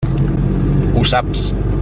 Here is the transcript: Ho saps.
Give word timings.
Ho 0.95 1.05
saps. 1.13 1.47